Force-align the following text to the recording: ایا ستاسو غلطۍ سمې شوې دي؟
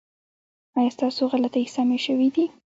ایا 0.77 0.91
ستاسو 0.95 1.21
غلطۍ 1.31 1.63
سمې 1.75 1.99
شوې 2.05 2.27
دي؟ 2.35 2.45